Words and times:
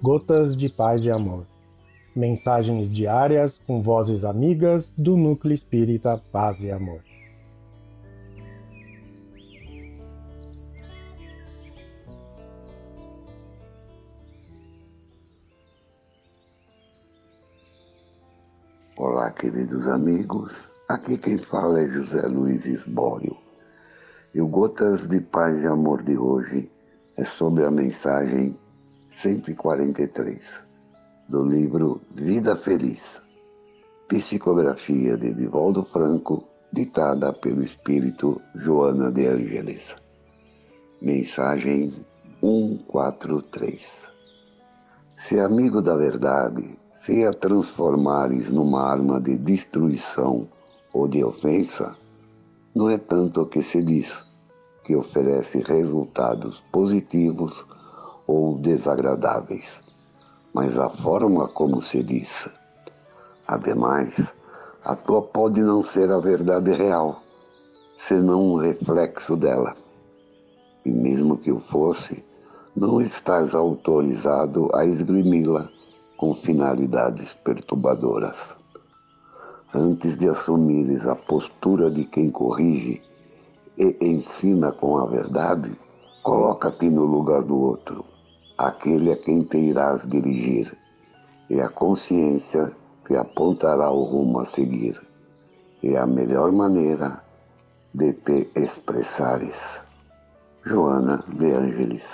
Gotas 0.00 0.56
de 0.56 0.68
Paz 0.68 1.04
e 1.04 1.10
Amor. 1.10 1.44
Mensagens 2.14 2.88
diárias 2.88 3.58
com 3.66 3.82
vozes 3.82 4.24
amigas 4.24 4.92
do 4.96 5.16
Núcleo 5.16 5.52
Espírita 5.52 6.22
Paz 6.30 6.62
e 6.62 6.70
Amor. 6.70 7.00
Olá, 18.96 19.32
queridos 19.32 19.84
amigos. 19.88 20.52
Aqui 20.88 21.18
quem 21.18 21.38
fala 21.38 21.80
é 21.80 21.88
José 21.88 22.24
Luiz 22.28 22.64
Esbório. 22.66 23.36
E 24.32 24.40
o 24.40 24.46
Gotas 24.46 25.08
de 25.08 25.20
Paz 25.20 25.60
e 25.60 25.66
Amor 25.66 26.04
de 26.04 26.16
hoje 26.16 26.70
é 27.16 27.24
sobre 27.24 27.64
a 27.64 27.70
mensagem 27.72 28.56
143 29.10 30.38
do 31.28 31.42
livro 31.42 32.00
Vida 32.14 32.54
Feliz, 32.54 33.20
psicografia 34.06 35.16
de 35.16 35.34
Divaldo 35.34 35.84
Franco, 35.84 36.44
ditada 36.72 37.32
pelo 37.32 37.62
espírito 37.62 38.40
Joana 38.54 39.10
de 39.10 39.26
Ângeles. 39.26 39.96
Mensagem 41.00 41.94
143 42.40 44.12
Se 45.16 45.40
amigo 45.40 45.80
da 45.80 45.96
verdade, 45.96 46.78
se 46.94 47.24
a 47.24 47.32
transformares 47.32 48.50
numa 48.50 48.82
arma 48.82 49.20
de 49.20 49.36
destruição 49.38 50.46
ou 50.92 51.08
de 51.08 51.24
ofensa, 51.24 51.96
não 52.74 52.90
é 52.90 52.98
tanto 52.98 53.42
o 53.42 53.46
que 53.46 53.62
se 53.62 53.82
diz, 53.82 54.12
que 54.84 54.94
oferece 54.94 55.60
resultados 55.60 56.62
positivos 56.70 57.66
ou 58.28 58.56
desagradáveis, 58.58 59.66
mas 60.54 60.78
a 60.78 60.88
forma 60.88 61.48
como 61.48 61.82
se 61.82 62.04
diz. 62.04 62.48
Ademais, 63.48 64.14
a 64.84 64.94
tua 64.94 65.20
pode 65.20 65.60
não 65.60 65.82
ser 65.82 66.12
a 66.12 66.20
verdade 66.20 66.70
real, 66.72 67.20
senão 67.98 68.52
um 68.52 68.56
reflexo 68.58 69.36
dela. 69.36 69.76
E 70.86 70.92
mesmo 70.92 71.36
que 71.36 71.50
o 71.50 71.58
fosse, 71.58 72.24
não 72.76 73.00
estás 73.00 73.52
autorizado 73.52 74.68
a 74.72 74.84
esgrimi-la 74.84 75.68
com 76.16 76.32
finalidades 76.32 77.34
perturbadoras 77.34 78.56
antes 79.74 80.16
de 80.16 80.28
assumires 80.28 81.06
a 81.06 81.14
postura 81.14 81.90
de 81.90 82.04
quem 82.04 82.30
corrige 82.30 83.02
e 83.76 83.96
ensina 84.00 84.72
com 84.72 84.96
a 84.96 85.04
verdade, 85.04 85.78
coloca-te 86.22 86.88
no 86.88 87.04
lugar 87.04 87.42
do 87.42 87.56
outro, 87.56 88.04
aquele 88.58 89.12
a 89.12 89.16
quem 89.16 89.44
te 89.44 89.56
irás 89.56 90.02
dirigir, 90.08 90.76
e 91.48 91.60
a 91.60 91.68
consciência 91.68 92.72
te 93.06 93.16
apontará 93.16 93.90
o 93.90 94.02
rumo 94.02 94.40
a 94.40 94.46
seguir. 94.46 95.00
É 95.82 95.96
a 95.96 96.06
melhor 96.06 96.50
maneira 96.52 97.22
de 97.94 98.12
te 98.12 98.50
expressares. 98.56 99.80
Joana 100.64 101.24
de 101.28 101.52
Ângeles. 101.52 102.04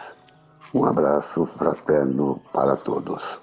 Um 0.74 0.84
abraço 0.84 1.46
fraterno 1.46 2.40
para 2.52 2.76
todos. 2.76 3.40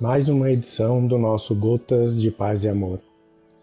mais 0.00 0.30
uma 0.30 0.50
edição 0.50 1.06
do 1.06 1.18
nosso 1.18 1.54
Gotas 1.54 2.18
de 2.18 2.30
Paz 2.30 2.64
e 2.64 2.70
Amor. 2.70 3.09